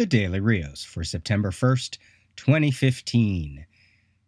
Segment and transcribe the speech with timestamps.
[0.00, 1.98] the Daily Rios for September 1st,
[2.36, 3.66] 2015.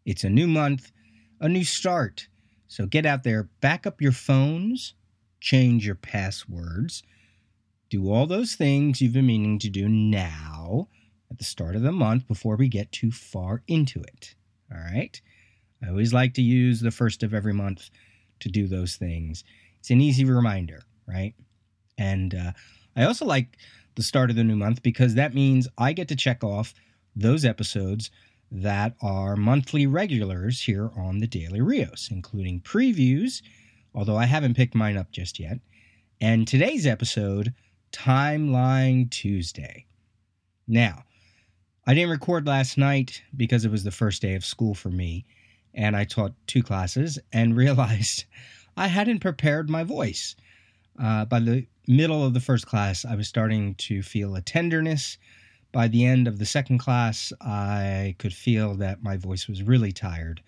[0.05, 0.93] It's a new month,
[1.41, 2.29] a new start.
[2.69, 4.93] So get out there, back up your phones,
[5.41, 7.03] change your passwords,
[7.89, 10.89] do all those things you've been meaning to do now
[11.31, 14.35] at the start of the month before we get too far into it.
[14.71, 15.23] All right?
[15.83, 17.89] I always like to use the first of every month
[18.41, 19.43] to do those things.
[19.79, 21.33] It's an easy reminder, right?
[21.97, 22.53] And uh,
[22.95, 23.57] I also like
[23.95, 26.75] the start of the new month because that means I get to check off
[27.15, 28.11] those episodes
[28.51, 33.43] that are monthly regulars here on the Daily Rios, including previews,
[33.95, 35.59] although I haven't picked mine up just yet,
[36.21, 37.55] and today's episode,
[37.93, 39.87] Timeline Tuesday.
[40.69, 41.05] Now,
[41.87, 45.25] I didn't record last night because it was the first day of school for me,
[45.75, 48.25] and I taught two classes and realized
[48.77, 50.37] I hadn't prepared my voice.
[51.03, 55.19] Uh, by the middle of the first class, I was starting to feel a tenderness.
[55.73, 59.93] By the end of the second class, I could feel that my voice was really
[59.93, 60.43] tired.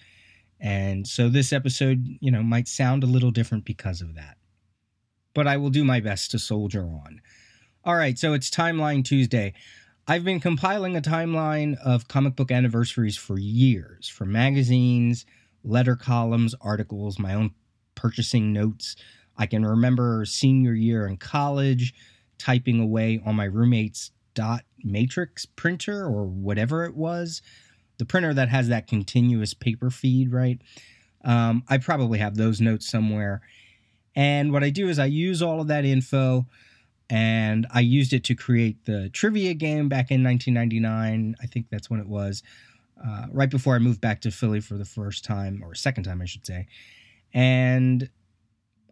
[0.60, 4.36] And so this episode, you know, might sound a little different because of that.
[5.34, 7.20] But I will do my best to soldier on.
[7.84, 9.52] All right, so it's Timeline Tuesday.
[10.06, 15.26] I've been compiling a timeline of comic book anniversaries for years, for magazines,
[15.64, 17.52] letter columns, articles, my own
[17.94, 18.96] purchasing notes.
[19.36, 21.94] I can remember senior year in college
[22.38, 27.42] typing away on my roommate's dot matrix printer or whatever it was,
[27.98, 30.60] the printer that has that continuous paper feed, right?
[31.24, 33.40] Um, I probably have those notes somewhere.
[34.14, 36.46] And what I do is I use all of that info
[37.10, 41.36] and I used it to create the trivia game back in 1999.
[41.40, 42.42] I think that's when it was,
[43.04, 46.22] uh, right before I moved back to Philly for the first time, or second time,
[46.22, 46.66] I should say.
[47.32, 48.08] And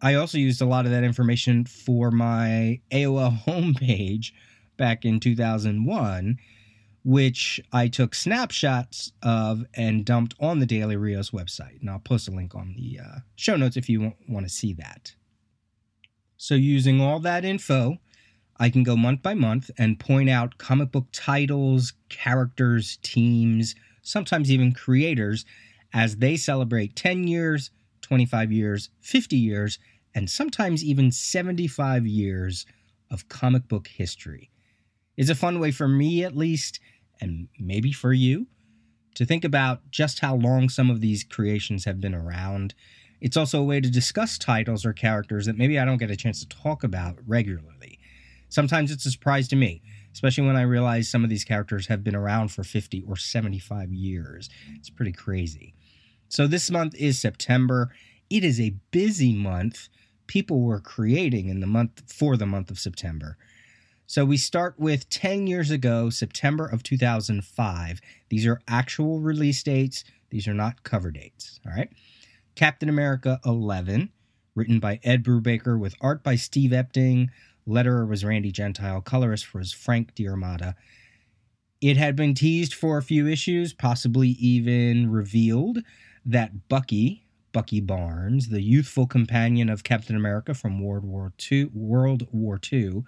[0.03, 4.33] I also used a lot of that information for my AOL homepage
[4.75, 6.37] back in 2001,
[7.05, 11.79] which I took snapshots of and dumped on the Daily Rios website.
[11.79, 14.73] And I'll post a link on the uh, show notes if you want to see
[14.73, 15.13] that.
[16.35, 17.97] So, using all that info,
[18.59, 24.51] I can go month by month and point out comic book titles, characters, teams, sometimes
[24.51, 25.45] even creators
[25.93, 27.71] as they celebrate 10 years,
[28.01, 29.79] 25 years, 50 years,
[30.15, 32.65] and sometimes even 75 years
[33.09, 34.49] of comic book history.
[35.17, 36.79] It's a fun way for me, at least,
[37.21, 38.47] and maybe for you,
[39.15, 42.73] to think about just how long some of these creations have been around.
[43.21, 46.15] It's also a way to discuss titles or characters that maybe I don't get a
[46.15, 47.99] chance to talk about regularly.
[48.49, 49.81] Sometimes it's a surprise to me,
[50.11, 53.91] especially when I realize some of these characters have been around for 50 or 75
[53.91, 54.49] years.
[54.75, 55.73] It's pretty crazy.
[56.29, 57.91] So this month is September.
[58.29, 59.89] It is a busy month.
[60.27, 63.37] People were creating in the month for the month of September.
[64.05, 67.99] So we start with 10 years ago, September of 2005.
[68.29, 71.59] These are actual release dates, these are not cover dates.
[71.65, 71.89] All right.
[72.55, 74.11] Captain America 11,
[74.55, 77.29] written by Ed Brubaker with art by Steve Epting.
[77.67, 80.75] Letterer was Randy Gentile, colorist was Frank D'Armata.
[81.81, 85.79] It had been teased for a few issues, possibly even revealed
[86.25, 92.27] that Bucky, Bucky Barnes, the youthful companion of Captain America from World War II, World
[92.31, 93.03] War II,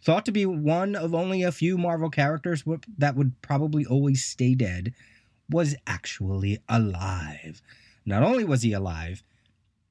[0.00, 2.64] thought to be one of only a few Marvel characters
[2.96, 4.94] that would probably always stay dead,
[5.50, 7.60] was actually alive.
[8.06, 9.22] Not only was he alive,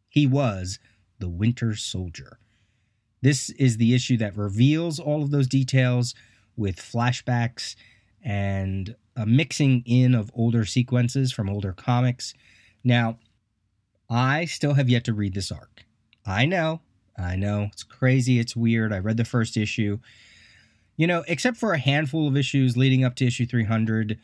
[0.10, 0.80] he was
[1.20, 2.40] the Winter Soldier.
[3.22, 6.16] This is the issue that reveals all of those details
[6.56, 7.76] with flashbacks
[8.24, 12.34] and a mixing in of older sequences from older comics.
[12.84, 13.18] Now,
[14.10, 15.86] I still have yet to read this arc.
[16.26, 16.82] I know
[17.18, 18.40] I know it's crazy.
[18.40, 18.94] It's weird.
[18.94, 20.00] I read the first issue.
[20.96, 24.20] You know, except for a handful of issues leading up to issue 300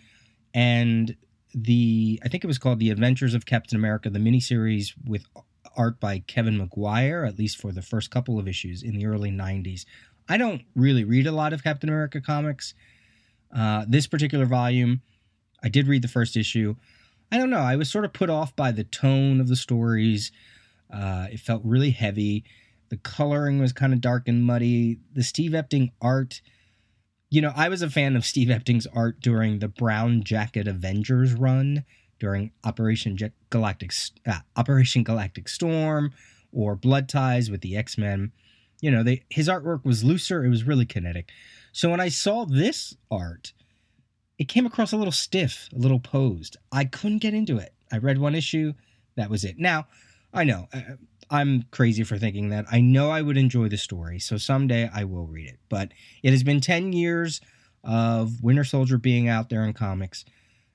[0.53, 1.16] and
[1.55, 5.25] the, I think it was called The Adventures of Captain America, the miniseries with
[5.75, 9.31] art by Kevin Maguire, at least for the first couple of issues in the early
[9.31, 9.85] 90s.
[10.27, 12.73] I don't really read a lot of Captain America comics.
[13.55, 15.02] Uh, this particular volume,
[15.63, 16.75] I did read the first issue.
[17.34, 17.62] I don't know.
[17.62, 20.32] I was sort of put off by the tone of the stories.
[20.94, 22.44] Uh, it felt really heavy.
[22.90, 25.00] The coloring was kind of dark and muddy.
[25.16, 26.44] The Steve Epting art,
[27.32, 31.34] you know, I was a fan of Steve Epting's art during the Brown Jacket Avengers
[31.34, 31.85] run
[32.20, 33.18] during Operation
[33.50, 33.91] Galactic
[34.28, 36.12] uh, Operation Galactic Storm
[36.52, 38.32] or Blood Ties with the X Men.
[38.80, 40.46] You know, they, his artwork was looser.
[40.46, 41.32] It was really kinetic.
[41.72, 43.53] So when I saw this art,
[44.43, 46.57] it came across a little stiff, a little posed.
[46.69, 47.73] I couldn't get into it.
[47.93, 48.73] I read one issue,
[49.16, 49.57] that was it.
[49.57, 49.87] Now,
[50.34, 50.81] I know uh,
[51.29, 52.66] I'm crazy for thinking that.
[52.69, 55.59] I know I would enjoy the story, so someday I will read it.
[55.69, 55.93] But
[56.23, 57.40] it has been 10 years
[57.85, 60.25] of Winter Soldier being out there in comics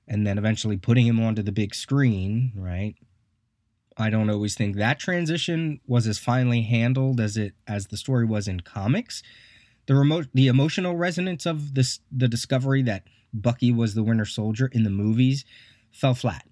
[0.06, 2.94] and then eventually putting him onto the big screen, right?
[3.98, 8.24] I don't always think that transition was as finely handled as it as the story
[8.24, 9.22] was in comics.
[9.88, 14.66] The remote the emotional resonance of this the discovery that Bucky was the Winter Soldier
[14.70, 15.46] in the movies
[15.90, 16.46] fell flat.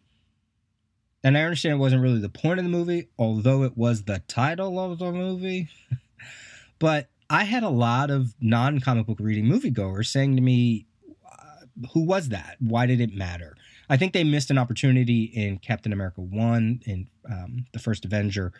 [1.23, 4.23] And I understand it wasn't really the point of the movie, although it was the
[4.27, 5.69] title of the movie.
[6.79, 10.87] but I had a lot of non comic book reading moviegoers saying to me,
[11.31, 12.57] uh, Who was that?
[12.61, 13.55] Why did it matter?
[13.91, 18.55] I think they missed an opportunity in Captain America 1, in um, The First Avenger,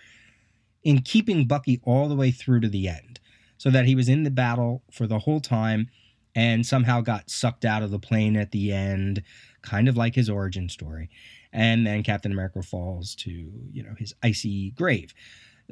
[0.85, 3.16] in keeping Bucky all the way through to the end
[3.59, 5.89] so that he was in the battle for the whole time
[6.35, 9.23] and somehow got sucked out of the plane at the end,
[9.63, 11.09] kind of like his origin story.
[11.53, 15.15] And then Captain America falls to, you know, his icy grave.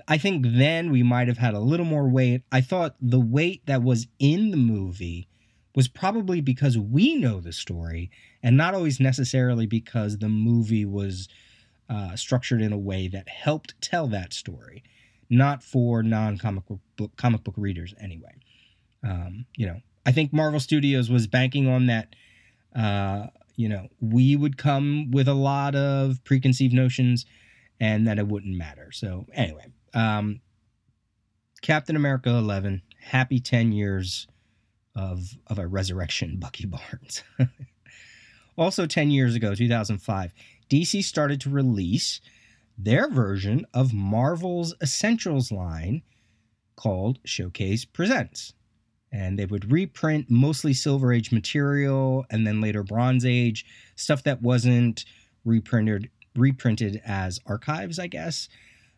[0.08, 2.42] I think then we might have had a little more weight.
[2.50, 5.28] I thought the weight that was in the movie
[5.74, 8.10] was probably because we know the story
[8.42, 11.28] and not always necessarily because the movie was
[11.88, 14.82] uh, structured in a way that helped tell that story,
[15.34, 16.64] not for non comic
[16.96, 18.34] book comic book readers anyway.
[19.02, 22.14] Um, you know, I think Marvel Studios was banking on that.
[22.74, 23.26] Uh,
[23.56, 27.26] you know, we would come with a lot of preconceived notions,
[27.80, 28.90] and that it wouldn't matter.
[28.92, 30.40] So anyway, um,
[31.62, 34.26] Captain America 11, happy 10 years
[34.94, 37.22] of, of a resurrection, Bucky Barnes.
[38.58, 40.32] also, 10 years ago, 2005,
[40.68, 42.20] DC started to release
[42.76, 46.02] their version of Marvel's Essentials line
[46.76, 48.52] called Showcase Presents.
[49.12, 54.42] And they would reprint mostly Silver Age material and then later Bronze Age, stuff that
[54.42, 55.04] wasn't
[55.44, 58.48] reprinted reprinted as archives, I guess.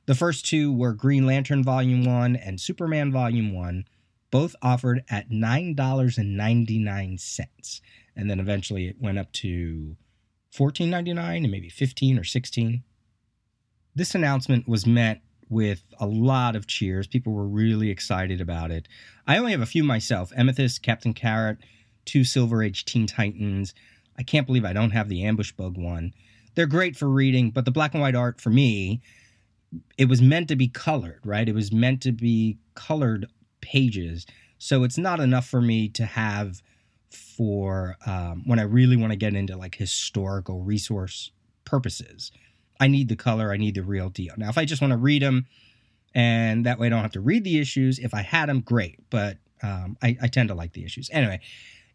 [0.06, 3.84] The first two were Green Lantern Volume 1 and Superman Volume 1,
[4.30, 7.80] both offered at $9.99.
[8.16, 9.96] And then eventually it went up to
[10.54, 12.82] $14.99 and maybe 15 or 16.
[13.96, 17.06] This announcement was met with a lot of cheers.
[17.06, 18.86] People were really excited about it.
[19.26, 21.58] I only have a few myself Amethyst, Captain Carrot,
[22.04, 23.74] two Silver Age Teen Titans.
[24.18, 26.12] I can't believe I don't have the Ambush Bug one.
[26.54, 29.00] They're great for reading, but the black and white art for me
[29.96, 31.48] it was meant to be colored, right?
[31.48, 33.26] It was meant to be colored
[33.60, 34.26] pages.
[34.58, 36.62] So it's not enough for me to have
[37.10, 41.30] for um, when I really want to get into like historical resource
[41.64, 42.30] purposes.
[42.80, 44.34] I need the color, I need the real deal.
[44.36, 45.46] Now, if I just want to read them
[46.14, 48.98] and that way I don't have to read the issues, if I had them, great.
[49.10, 51.10] But um, I, I tend to like the issues.
[51.12, 51.40] Anyway,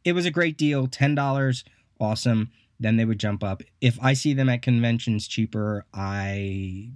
[0.03, 1.63] it was a great deal $10,
[1.99, 2.51] awesome.
[2.79, 3.61] Then they would jump up.
[3.79, 6.89] If I see them at conventions cheaper, I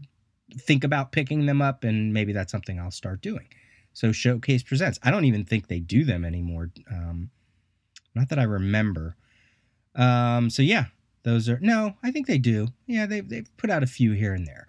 [0.58, 3.48] think about picking them up, and maybe that's something I'll start doing.
[3.94, 5.00] So Showcase Presents.
[5.04, 6.72] I don't even think they do them anymore.
[6.92, 7.30] Um,
[8.14, 9.16] not that I remember.
[9.96, 10.86] Um, so yeah,
[11.25, 11.95] those are no.
[12.04, 12.68] I think they do.
[12.86, 14.68] Yeah, they've they've put out a few here and there.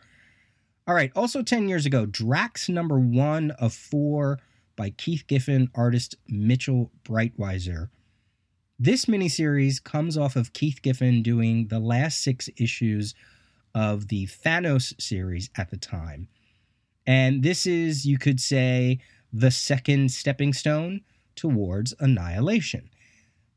[0.88, 1.12] All right.
[1.14, 4.40] Also, ten years ago, Drax number one of four
[4.74, 7.90] by Keith Giffen, artist Mitchell Breitweiser.
[8.78, 13.14] This miniseries comes off of Keith Giffen doing the last six issues
[13.74, 16.28] of the Thanos series at the time.
[17.06, 18.98] And this is, you could say,
[19.30, 21.02] the second stepping stone
[21.34, 22.88] towards Annihilation.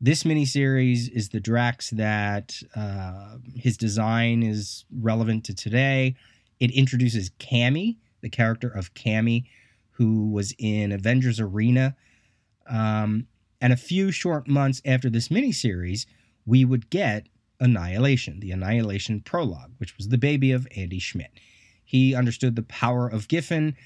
[0.01, 6.15] This miniseries is the Drax that uh, his design is relevant to today.
[6.60, 9.46] It introduces Cammi, the character of Cammi,
[9.91, 11.98] who was in Avengers Arena.
[12.68, 13.27] Um,
[13.60, 16.06] and a few short months after this miniseries,
[16.46, 17.27] we would get
[17.60, 21.32] Annihilation, the Annihilation prologue, which was the baby of Andy Schmidt.
[21.84, 23.75] He understood the power of Giffen.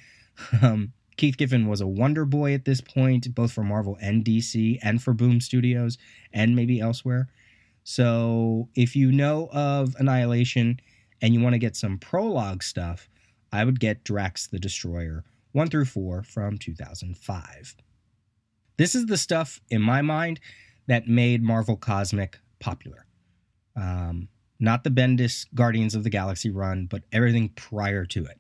[0.64, 4.80] Um, Keith Giffen was a wonder boy at this point, both for Marvel and DC,
[4.82, 5.98] and for Boom Studios,
[6.34, 7.30] and maybe elsewhere.
[7.84, 10.80] So if you know of Annihilation
[11.22, 13.10] and you want to get some prologue stuff,
[13.52, 17.76] I would get Drax the Destroyer 1 through 4 from 2005.
[18.78, 20.40] This is the stuff, in my mind,
[20.88, 23.06] that made Marvel Cosmic popular.
[23.76, 24.30] Um,
[24.60, 28.40] not the Bendis Guardians of the Galaxy run, but everything prior to it.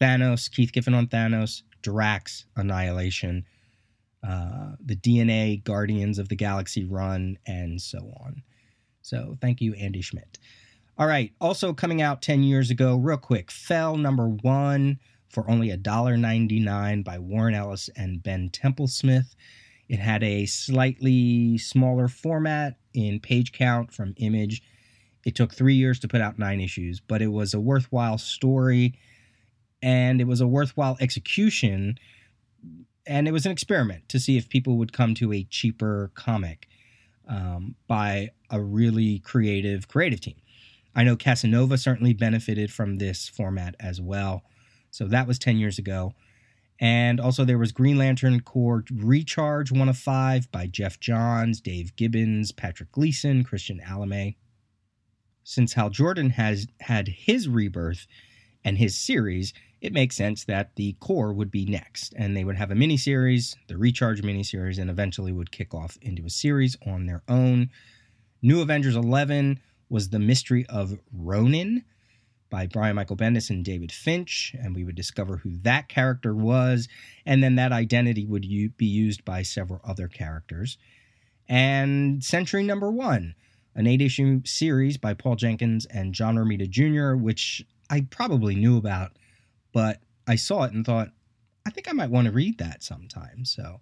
[0.00, 3.44] Thanos, Keith Giffen on Thanos, Drax, Annihilation,
[4.26, 8.42] uh, the DNA Guardians of the Galaxy run, and so on.
[9.02, 10.38] So thank you, Andy Schmidt.
[10.98, 14.98] All right, also coming out 10 years ago, real quick, Fell number one
[15.30, 19.34] for only $1.99 by Warren Ellis and Ben Templesmith.
[19.88, 24.62] It had a slightly smaller format in page count from Image.
[25.24, 28.98] It took three years to put out nine issues, but it was a worthwhile story
[29.82, 31.98] and it was a worthwhile execution.
[33.06, 36.68] And it was an experiment to see if people would come to a cheaper comic.
[37.28, 40.36] um, by a really creative creative team.
[40.94, 44.42] I know Casanova certainly benefited from this format as well.
[44.90, 46.14] So that was 10 years ago.
[46.80, 51.94] And also there was Green Lantern Corps Recharge 1 of 5 by Geoff Johns, Dave
[51.94, 54.36] Gibbons, Patrick Gleason, Christian Alamy.
[55.44, 58.06] Since Hal Jordan has had his rebirth
[58.64, 62.12] and his series, it makes sense that the Corps would be next.
[62.16, 66.24] And they would have a miniseries, the Recharge miniseries, and eventually would kick off into
[66.24, 67.70] a series on their own.
[68.42, 71.84] New Avengers 11 was The Mystery of Ronin
[72.50, 76.88] by Brian Michael Bendis and David Finch, and we would discover who that character was,
[77.24, 80.76] and then that identity would u- be used by several other characters.
[81.48, 83.34] And Century Number One,
[83.74, 88.76] an eight issue series by Paul Jenkins and John Romita Jr., which I probably knew
[88.76, 89.12] about,
[89.72, 91.10] but I saw it and thought,
[91.66, 93.44] I think I might want to read that sometime.
[93.44, 93.80] So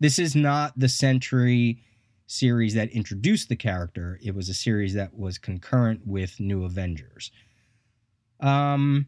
[0.00, 1.78] this is not the Century
[2.26, 7.30] series that introduced the character, it was a series that was concurrent with New Avengers.
[8.40, 9.06] Um,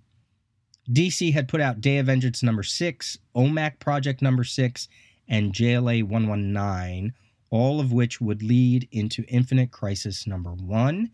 [0.91, 4.89] DC had put out Day of Vengeance number six, OMAC Project number six,
[5.27, 7.15] and JLA 119,
[7.51, 11.11] all of which would lead into Infinite Crisis number one.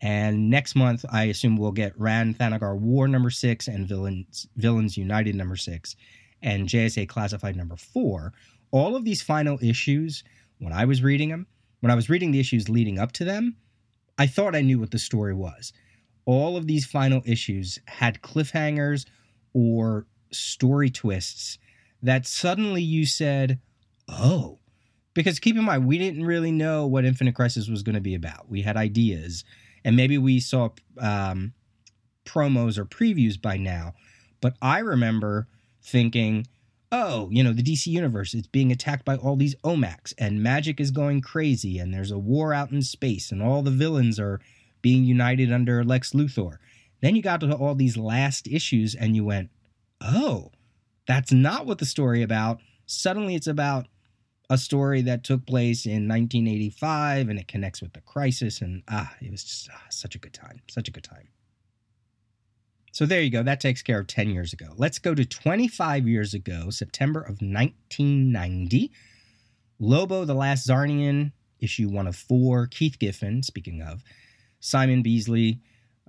[0.00, 4.96] And next month, I assume we'll get Rann Thanagar War number six and Villains, Villains
[4.96, 5.96] United number six
[6.40, 8.32] and JSA Classified number four.
[8.70, 10.22] All of these final issues,
[10.58, 11.46] when I was reading them,
[11.80, 13.56] when I was reading the issues leading up to them,
[14.18, 15.72] I thought I knew what the story was
[16.28, 19.06] all of these final issues had cliffhangers
[19.54, 21.56] or story twists
[22.02, 23.58] that suddenly you said,
[24.08, 24.58] oh,
[25.14, 28.14] because keep in mind, we didn't really know what Infinite Crisis was going to be
[28.14, 28.46] about.
[28.46, 29.42] We had ideas,
[29.88, 30.68] and maybe we saw
[30.98, 31.54] um,
[32.26, 33.94] promos or previews by now.
[34.42, 35.48] But I remember
[35.82, 36.46] thinking,
[36.92, 40.78] oh, you know, the DC universe is being attacked by all these OMACs, and magic
[40.78, 44.42] is going crazy, and there's a war out in space, and all the villains are
[44.82, 46.58] being united under Lex Luthor.
[47.00, 49.48] Then you got to all these last issues and you went,
[50.02, 50.50] oh,
[51.06, 52.60] that's not what the story about.
[52.84, 53.86] Suddenly it's about
[54.50, 58.60] a story that took place in 1985 and it connects with the crisis.
[58.60, 60.60] And ah, it was just ah, such a good time.
[60.68, 61.28] Such a good time.
[62.92, 63.42] So there you go.
[63.42, 64.72] That takes care of 10 years ago.
[64.76, 68.90] Let's go to 25 years ago, September of 1990.
[69.78, 72.66] Lobo, the Last Czarnian, issue one of four.
[72.66, 74.02] Keith Giffen, speaking of,
[74.60, 75.60] Simon Bisley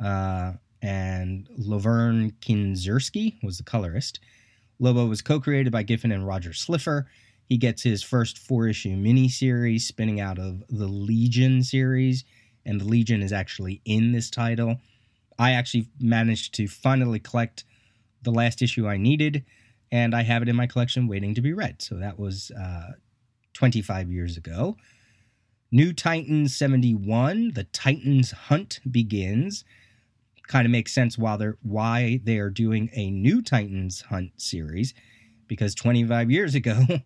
[0.04, 4.20] uh, and Lovern Kindzierski was the colorist.
[4.80, 7.08] Lobo was co-created by Giffen and Roger Slifer.
[7.50, 12.24] He gets his first four-issue miniseries spinning out of the Legion series,
[12.64, 14.80] and the Legion is actually in this title.
[15.40, 17.64] I actually managed to finally collect
[18.22, 19.44] the last issue I needed,
[19.92, 21.82] and I have it in my collection waiting to be read.
[21.82, 22.92] So that was uh,
[23.54, 24.78] 25 years ago.
[25.72, 29.66] New Titans 71, the Titans hunt begins.
[30.48, 34.94] Kind of makes sense why they're why they are doing a new Titans hunt series
[35.48, 36.84] because 25 years ago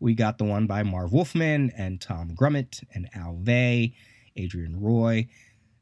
[0.00, 3.94] we got the one by Marv Wolfman and Tom Grummett and Al Vey,
[4.38, 5.28] Adrienne Roy.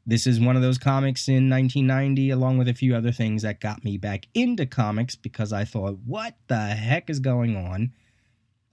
[0.05, 3.59] This is one of those comics in 1990, along with a few other things that
[3.59, 7.91] got me back into comics because I thought, what the heck is going on?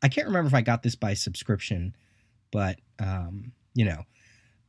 [0.03, 1.97] I can't remember if I got this by subscription,
[2.53, 4.05] but um, you know,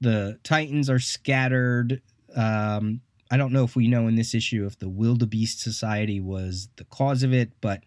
[0.02, 2.02] the Titans are scattered.
[2.36, 6.70] Um, I don't know if we know in this issue if the Wildebeest Society was
[6.78, 7.84] the cause of it, but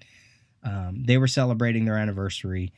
[0.62, 2.72] um, they were celebrating their anniversary,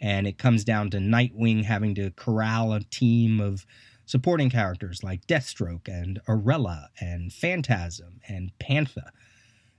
[0.00, 3.66] and it comes down to Nightwing having to corral a team of
[4.04, 9.10] supporting characters like Deathstroke and Arella and Phantasm and Panther,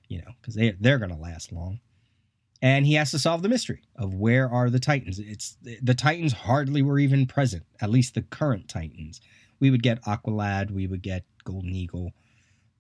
[0.08, 1.80] you know, because they they're going to last long.
[2.60, 5.20] And he has to solve the mystery of where are the titans.
[5.20, 9.22] It's the titans hardly were even present at least the current titans.
[9.60, 12.12] We would get aqualad we would get golden eagle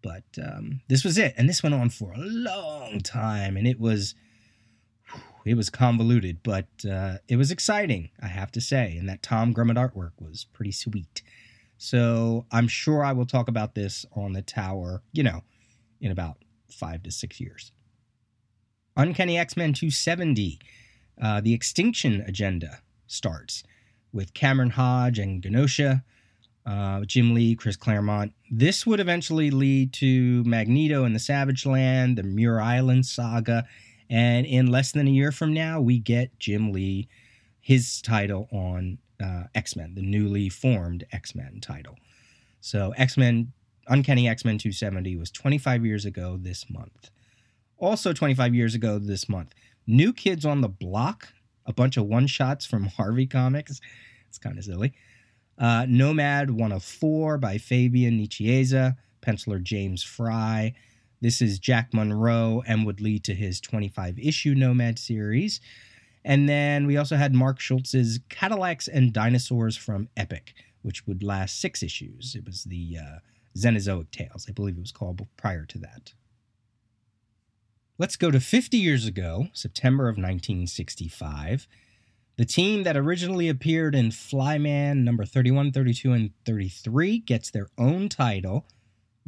[0.01, 3.79] but um, this was it and this went on for a long time and it
[3.79, 4.15] was
[5.47, 9.53] it was convoluted but uh, it was exciting i have to say and that tom
[9.53, 11.21] grummett artwork was pretty sweet
[11.77, 15.41] so i'm sure i will talk about this on the tower you know
[16.01, 16.37] in about
[16.69, 17.71] five to six years
[18.97, 20.59] Uncanny X Men 270,
[21.21, 23.63] uh, the Extinction Agenda starts
[24.11, 26.03] with Cameron Hodge and Genosha,
[26.65, 28.33] uh, Jim Lee, Chris Claremont.
[28.49, 33.65] This would eventually lead to Magneto and the Savage Land, the Muir Island saga,
[34.09, 37.07] and in less than a year from now, we get Jim Lee,
[37.59, 41.95] his title on uh, X Men, the newly formed X Men title.
[42.61, 43.51] So, X Men,
[43.87, 47.09] Uncanny X Men 270 was 25 years ago this month
[47.79, 49.53] also 25 years ago this month.
[49.85, 51.29] New Kids on the Block,
[51.65, 53.79] a bunch of one shots from Harvey Comics.
[54.27, 54.93] It's kind of silly.
[55.57, 60.73] Uh, Nomad 104 by Fabian Nicieza, penciler James Fry.
[61.19, 65.59] This is Jack Monroe and would lead to his 25 issue Nomad series.
[66.23, 71.59] And then we also had Mark Schultz's Cadillacs and Dinosaurs from Epic, which would last
[71.59, 72.35] six issues.
[72.35, 73.19] It was the uh,
[73.57, 76.13] Xenozoic Tales, I believe it was called prior to that.
[77.97, 81.67] Let's go to 50 years ago, September of 1965.
[82.37, 88.09] The team that originally appeared in Flyman number 31, 32, and 33 gets their own
[88.09, 88.67] title,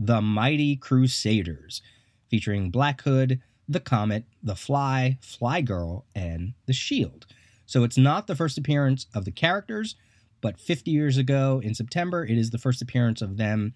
[0.01, 1.81] The Mighty Crusaders,
[2.29, 7.27] featuring Black Hood, the Comet, the Fly, Fly Girl, and the Shield.
[7.65, 9.95] So it's not the first appearance of the characters,
[10.41, 13.75] but 50 years ago in September, it is the first appearance of them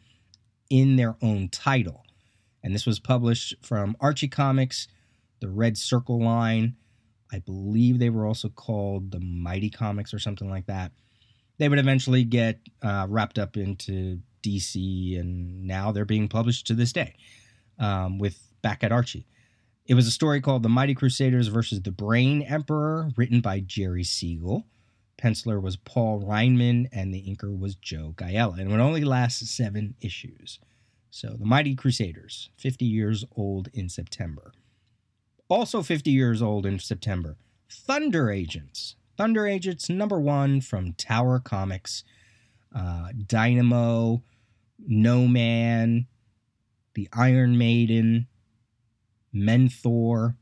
[0.69, 2.05] in their own title.
[2.63, 4.87] And this was published from Archie Comics,
[5.41, 6.77] the Red Circle line,
[7.33, 10.91] I believe they were also called the Mighty Comics or something like that.
[11.57, 16.73] They would eventually get uh, wrapped up into DC, and now they're being published to
[16.73, 17.15] this day
[17.79, 19.25] um, with back at Archie.
[19.85, 24.03] It was a story called The Mighty Crusaders versus the Brain Emperor, written by Jerry
[24.03, 24.65] Siegel.
[25.17, 28.59] Penciler was Paul Reinman, and the inker was Joe Giella.
[28.59, 30.59] And it only last seven issues.
[31.09, 34.53] So, The Mighty Crusaders, 50 years old in September
[35.53, 37.37] also 50 years old in September.
[37.69, 38.95] Thunder Agents.
[39.17, 42.03] Thunder Agents number one from Tower Comics.
[42.75, 44.23] Uh, Dynamo,
[44.87, 46.07] No Man,
[46.93, 48.27] The Iron Maiden,
[49.33, 50.35] Menthor.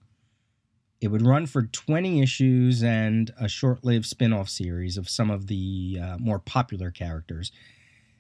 [1.00, 5.32] It would run for 20 issues and a short lived spin off series of some
[5.32, 7.52] of the uh, more popular characters.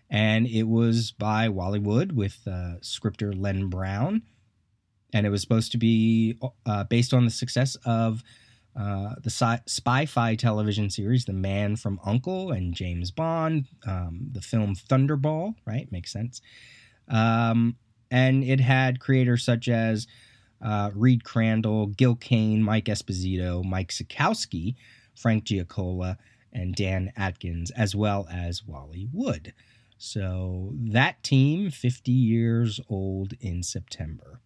[0.09, 4.23] And it was by Wally Wood with uh, scripter Len Brown
[5.13, 8.23] and it was supposed to be uh, based on the success of
[8.75, 14.41] uh, the sci- spy-fi television series The Man from Uncle and James Bond, um, the
[14.41, 15.91] film Thunderball, right?
[15.91, 16.41] Makes sense.
[17.09, 17.75] Um,
[18.09, 20.07] and it had creators such as
[20.61, 24.75] uh, Reed Crandall, Gil Kane, Mike Esposito, Mike Sekowsky,
[25.15, 26.17] Frank Giacoia,
[26.53, 29.53] and Dan Adkins, as well as Wally Wood.
[29.97, 34.41] So that team, 50 years old in September.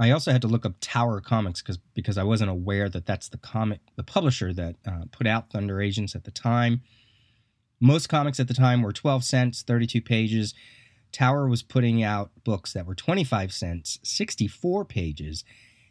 [0.00, 3.28] I also had to look up Tower Comics because because I wasn't aware that that's
[3.28, 6.80] the comic the publisher that uh, put out Thunder Agents at the time.
[7.80, 10.54] Most comics at the time were 12 cents, 32 pages.
[11.12, 15.44] Tower was putting out books that were 25 cents, 64 pages,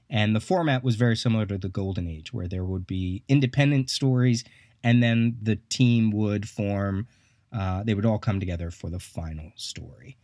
[0.10, 3.90] and the format was very similar to the Golden Age, where there would be independent
[3.90, 4.44] stories,
[4.84, 7.08] and then the team would form.
[7.52, 10.18] Uh, they would all come together for the final story.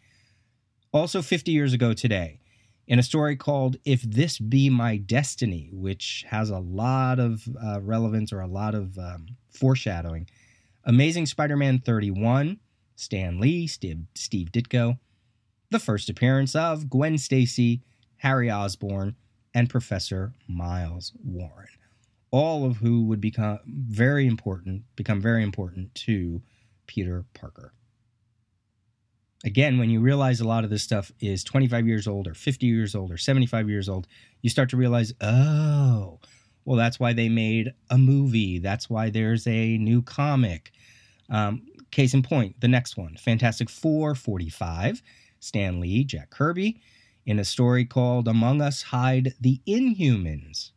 [0.92, 2.40] Also, 50 years ago today,
[2.88, 7.82] in a story called If This Be My Destiny, which has a lot of uh,
[7.82, 10.28] relevance or a lot of um, foreshadowing.
[10.84, 12.60] Amazing Spider Man 31,
[12.96, 15.00] Stan Lee, Steve, Steve Ditko,
[15.72, 17.82] the first appearance of Gwen Stacy,
[18.18, 19.16] Harry Osborn,
[19.54, 21.68] and Professor Miles Warren,
[22.30, 26.42] all of who would become very important, become very important to
[26.86, 27.74] Peter Parker
[29.46, 32.66] again, when you realize a lot of this stuff is 25 years old or 50
[32.66, 34.08] years old or 75 years old,
[34.42, 36.20] you start to realize, oh,
[36.66, 38.58] well, that's why they made a movie.
[38.58, 40.72] That's why there's a new comic.
[41.30, 45.02] Um, case in point, the next one, Fantastic Four 45,
[45.40, 46.82] Stan Lee, Jack Kirby,
[47.26, 50.72] in a story called Among Us Hide the Inhumans.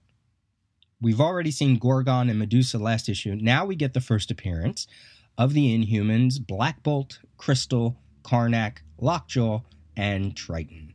[1.00, 3.36] We've already seen Gorgon and Medusa last issue.
[3.40, 4.86] Now we get the first appearance
[5.38, 7.96] of the Inhumans, Black Bolt, Crystal,
[8.28, 9.62] Karnak, Lockjaw,
[9.96, 10.92] and Triton.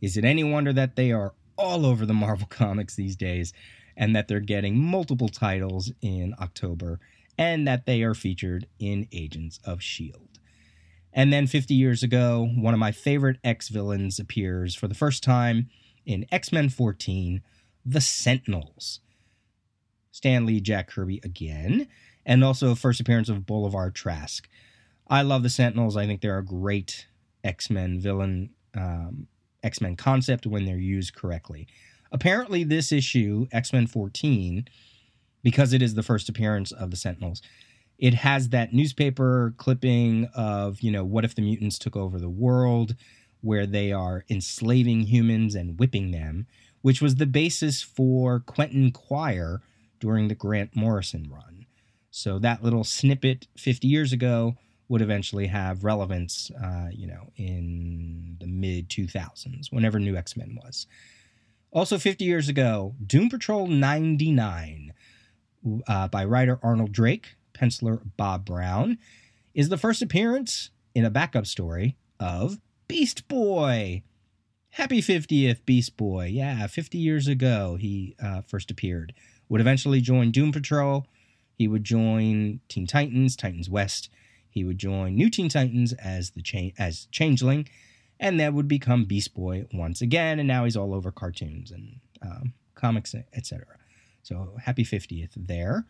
[0.00, 3.52] Is it any wonder that they are all over the Marvel Comics these days
[3.96, 6.98] and that they're getting multiple titles in October
[7.36, 10.40] and that they are featured in Agents of S.H.I.E.L.D.?
[11.12, 15.22] And then 50 years ago, one of my favorite X villains appears for the first
[15.22, 15.68] time
[16.06, 17.42] in X Men 14
[17.84, 19.00] The Sentinels.
[20.12, 21.88] Stan Lee, Jack Kirby again,
[22.24, 24.48] and also first appearance of Bolivar Trask.
[25.10, 25.96] I love the Sentinels.
[25.96, 27.08] I think they're a great
[27.42, 29.26] X Men villain, um,
[29.62, 31.66] X Men concept when they're used correctly.
[32.12, 34.66] Apparently, this issue, X Men 14,
[35.42, 37.42] because it is the first appearance of the Sentinels,
[37.98, 42.30] it has that newspaper clipping of, you know, what if the mutants took over the
[42.30, 42.94] world,
[43.40, 46.46] where they are enslaving humans and whipping them,
[46.82, 49.60] which was the basis for Quentin Quire
[49.98, 51.66] during the Grant Morrison run.
[52.10, 54.56] So that little snippet 50 years ago
[54.90, 60.58] would eventually have relevance, uh, you know, in the mid 2000s, whenever New X Men
[60.62, 60.88] was.
[61.70, 64.92] Also, 50 years ago, Doom Patrol 99
[65.86, 68.98] uh, by writer Arnold Drake, penciler Bob Brown.
[69.54, 74.02] is the first appearance in a backup story of Beast Boy.
[74.70, 76.26] Happy 50th, Beast Boy.
[76.26, 79.14] Yeah, 50 years ago he uh, first appeared.
[79.48, 81.06] Would eventually join Doom Patrol.
[81.54, 84.10] He would join Teen Titans, Titans West.
[84.50, 87.68] He would join New Teen Titans as the cha- as Changeling,
[88.18, 90.38] and that would become Beast Boy once again.
[90.38, 93.64] And now he's all over cartoons and um, comics, etc.
[94.22, 95.86] So happy 50th there.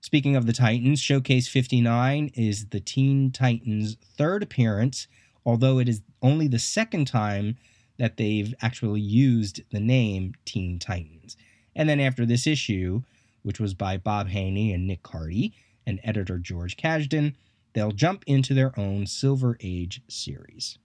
[0.00, 5.08] Speaking of the Titans, Showcase 59 is the Teen Titans' third appearance,
[5.46, 7.56] although it is only the second time
[7.98, 11.36] that they've actually used the name Teen Titans.
[11.74, 13.02] And then after this issue,
[13.42, 15.52] which was by Bob Haney and Nick Cardy
[15.86, 17.34] and editor George Kashdan,
[17.74, 20.78] they'll jump into their own Silver Age series.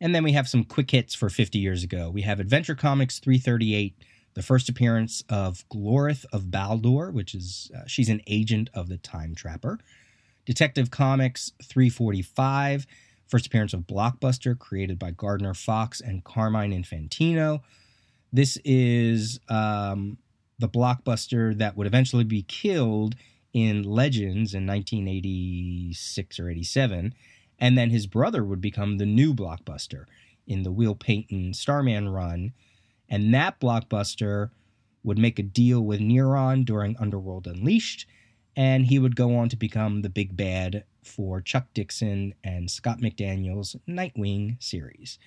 [0.00, 2.08] And then we have some quick hits for 50 years ago.
[2.10, 3.96] We have Adventure Comics 338,
[4.34, 8.96] the first appearance of Glorith of Baldor, which is uh, she's an agent of the
[8.98, 9.78] Time Trapper.
[10.46, 12.86] Detective Comics 345,
[13.26, 17.60] first appearance of Blockbuster, created by Gardner Fox and Carmine Infantino.
[18.32, 20.16] This is um,
[20.58, 23.16] the Blockbuster that would eventually be killed
[23.52, 27.14] in Legends in 1986 or 87
[27.58, 30.04] and then his brother would become the new blockbuster
[30.46, 32.52] in the Will Payton Starman run.
[33.08, 34.50] And that blockbuster
[35.02, 38.06] would make a deal with Neron during Underworld Unleashed,
[38.56, 43.00] and he would go on to become the big bad for Chuck Dixon and Scott
[43.00, 45.18] McDaniel's Nightwing series.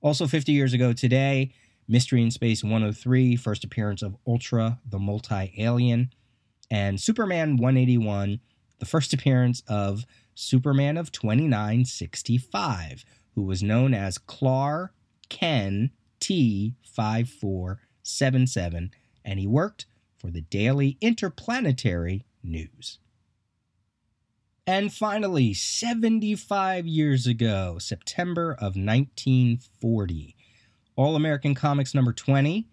[0.00, 1.52] Also, 50 years ago today,
[1.88, 6.12] Mystery in Space 103, first appearance of Ultra, the multi alien,
[6.72, 8.40] and Superman 181,
[8.78, 13.04] the first appearance of Superman of 2965,
[13.34, 14.94] who was known as Klar
[15.28, 18.90] Ken T5477,
[19.22, 19.84] and he worked
[20.16, 22.98] for the Daily Interplanetary News.
[24.66, 30.36] And finally, 75 years ago, September of 1940,
[30.96, 32.66] All American Comics number 20,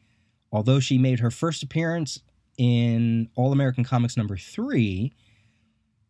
[0.53, 2.21] although she made her first appearance
[2.59, 5.13] in All American Comics number 3,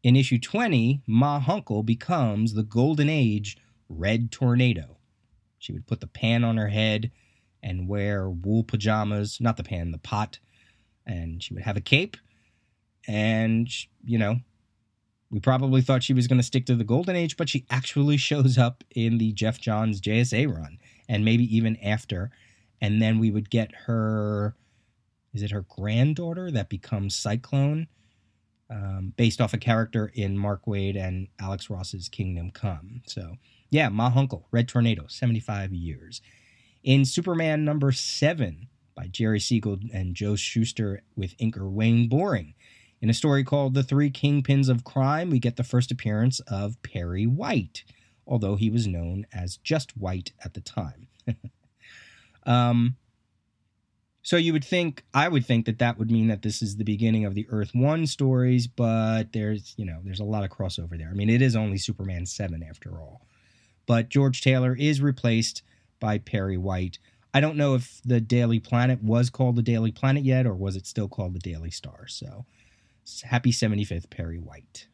[0.01, 3.55] in issue 20, Ma Hunkel becomes the Golden Age
[3.88, 4.97] Red Tornado.
[5.59, 7.12] She would put the pan on her head
[7.62, 10.39] and wear wool pajamas, not the pan, the pot,
[11.05, 12.17] and she would have a cape.
[13.07, 13.69] And,
[14.03, 14.38] you know,
[15.29, 18.17] we probably thought she was going to stick to the Golden Age, but she actually
[18.17, 22.31] shows up in the Geoff Johns JSA run and maybe even after.
[22.81, 24.55] And then we would get her,
[25.39, 27.88] is it her granddaughter that becomes Cyclone?
[28.69, 33.02] um, based off a character in Mark Waid and Alex Ross's Kingdom Come.
[33.08, 33.36] So,
[33.69, 36.21] yeah, Ma Hunkel, Red Tornado, 75 years.
[36.84, 42.54] In Superman number seven by Jerry Siegel and Joe Shuster with inker Wayne Boring.
[43.02, 46.82] In a story called The Three Kingpins of Crime, we get the first appearance of
[46.84, 47.84] Perry White,
[48.28, 51.08] although he was known as just White at the time.
[52.45, 52.97] um,
[54.21, 56.84] so you would think, I would think that that would mean that this is the
[56.84, 60.97] beginning of the Earth One stories, but there's, you know, there's a lot of crossover
[60.97, 61.10] there.
[61.10, 63.25] I mean, it is only Superman 7 after all.
[63.86, 65.63] But George Taylor is replaced
[65.99, 66.99] by Perry White.
[67.34, 70.75] I don't know if the Daily Planet was called the Daily Planet yet, or was
[70.75, 72.08] it still called the Daily Star.
[72.08, 72.45] So
[73.23, 74.88] happy 75th, Perry White.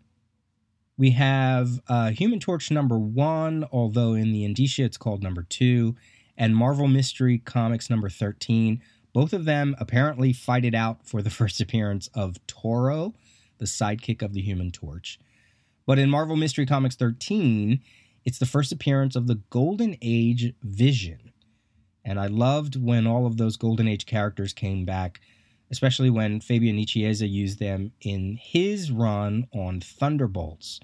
[0.98, 5.96] We have uh, Human Torch number one, although in the Indicia it's called number two,
[6.38, 8.82] and Marvel Mystery Comics number 13
[9.16, 13.14] both of them apparently fight it out for the first appearance of Toro,
[13.60, 15.18] the sidekick of the Human Torch.
[15.86, 17.80] But in Marvel Mystery Comics 13,
[18.26, 21.32] it's the first appearance of the Golden Age Vision.
[22.04, 25.22] And I loved when all of those Golden Age characters came back,
[25.72, 30.82] especially when Fabian Nicieza used them in his run on Thunderbolts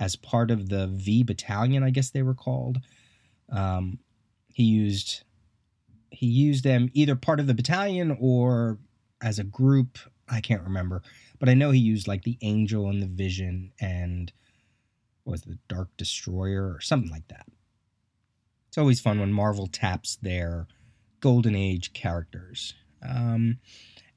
[0.00, 2.78] as part of the V Battalion, I guess they were called.
[3.50, 4.00] Um,
[4.48, 5.22] he used
[6.10, 8.78] he used them either part of the battalion or
[9.20, 9.98] as a group.
[10.28, 11.02] I can't remember,
[11.38, 14.32] but I know he used like the Angel and the Vision and
[15.24, 17.46] was the Dark Destroyer or something like that.
[18.68, 20.66] It's always fun when Marvel taps their
[21.20, 22.74] Golden Age characters.
[23.02, 23.58] Um,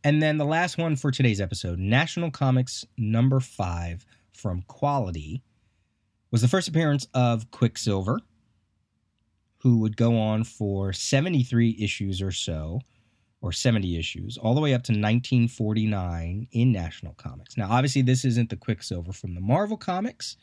[0.03, 5.43] and then the last one for today's episode, National Comics number five from Quality,
[6.31, 8.19] was the first appearance of Quicksilver
[9.61, 12.81] who would go on for 73 issues or so,
[13.41, 17.57] or 70 issues, all the way up to 1949 in National Comics.
[17.57, 20.37] Now, obviously, this isn't the Quicksilver from the Marvel Comics.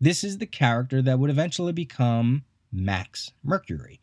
[0.00, 4.00] This is the character that would eventually become Max Mercury.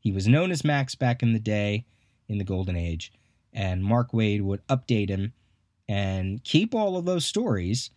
[0.00, 1.84] He was known as Max back in the day,
[2.28, 3.12] in the Golden Age,
[3.52, 5.32] and Mark Waid would update him
[5.88, 7.90] and keep all of those stories,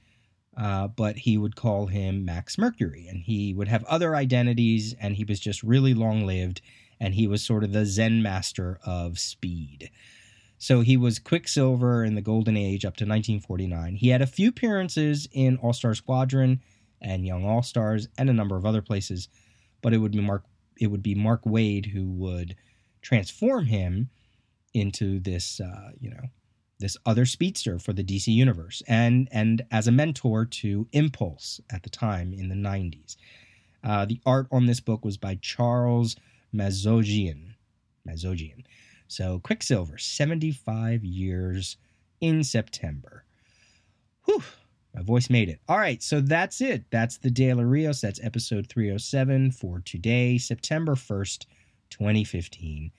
[0.58, 5.16] uh, but he would call him Max Mercury, and he would have other identities, and
[5.16, 6.62] he was just really long lived,
[7.00, 9.90] and he was sort of the Zen master of speed.
[10.58, 13.96] So he was Quicksilver in the Golden Age up to 1949.
[13.96, 16.62] He had a few appearances in All Star Squadron
[17.02, 19.28] and Young All Stars and a number of other places,
[19.82, 20.44] but it would be Mark
[20.80, 22.56] it would be Mark Waid who would
[23.02, 24.10] transform him
[24.74, 26.30] into this uh, you know
[26.82, 31.84] this other speedster for the DC universe and and as a mentor to Impulse at
[31.84, 33.16] the time in the 90s.
[33.84, 36.16] Uh, the art on this book was by Charles
[36.54, 37.54] Mazoujian.
[38.08, 38.66] Mazoujian.
[39.08, 41.78] So Quicksilver, 75 years
[42.20, 43.26] in September.
[44.26, 44.44] Whew,
[44.94, 45.60] my voice made it.
[45.68, 46.86] All right, so that's it.
[46.92, 48.02] That's the Daily Rios.
[48.02, 51.46] That's episode 307 for today, September 1st,
[51.90, 52.92] 2015.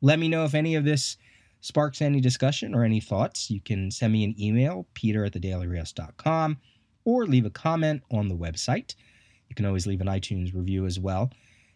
[0.00, 1.16] Let me know if any of this
[1.62, 6.58] sparks any discussion or any thoughts, you can send me an email, peter at thedailyrios.com,
[7.04, 8.94] or leave a comment on the website.
[9.48, 11.30] You can always leave an iTunes review as well.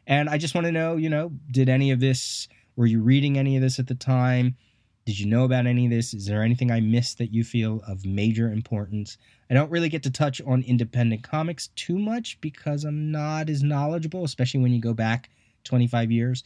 [0.07, 3.39] And I just want to know, you know, did any of this, were you reading
[3.39, 4.57] any of this at the time?
[5.05, 6.15] Did you know about any of this?
[6.15, 9.19] Is there anything I missed that you feel of major importance?
[9.49, 13.63] I don't really get to touch on independent comics too much because I'm not as
[13.63, 15.31] knowledgeable, especially when you go back
[15.63, 16.43] 25 years.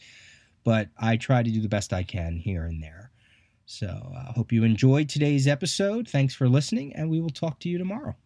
[0.63, 3.10] But I try to do the best I can here and there.
[3.71, 6.05] So I hope you enjoyed today's episode.
[6.05, 8.17] Thanks for listening, and we will talk to you tomorrow.